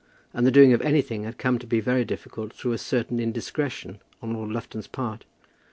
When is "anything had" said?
0.81-1.37